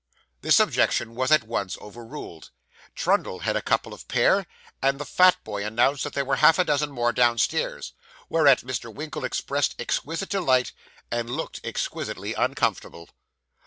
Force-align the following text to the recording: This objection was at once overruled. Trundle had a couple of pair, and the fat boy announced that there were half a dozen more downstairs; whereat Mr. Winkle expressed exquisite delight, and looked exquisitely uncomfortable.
This 0.41 0.59
objection 0.59 1.13
was 1.13 1.29
at 1.31 1.43
once 1.43 1.77
overruled. 1.77 2.49
Trundle 2.95 3.41
had 3.41 3.55
a 3.55 3.61
couple 3.61 3.93
of 3.93 4.07
pair, 4.07 4.47
and 4.81 4.99
the 4.99 5.05
fat 5.05 5.37
boy 5.43 5.63
announced 5.63 6.03
that 6.03 6.13
there 6.13 6.25
were 6.25 6.37
half 6.37 6.57
a 6.57 6.63
dozen 6.63 6.89
more 6.91 7.11
downstairs; 7.13 7.93
whereat 8.27 8.61
Mr. 8.61 8.91
Winkle 8.91 9.23
expressed 9.23 9.75
exquisite 9.77 10.29
delight, 10.29 10.71
and 11.11 11.29
looked 11.29 11.59
exquisitely 11.63 12.33
uncomfortable. 12.33 13.09